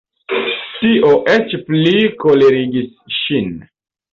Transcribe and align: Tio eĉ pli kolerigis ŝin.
Tio 0.77 1.11
eĉ 1.35 1.53
pli 1.67 1.93
kolerigis 2.25 2.91
ŝin. 3.19 3.57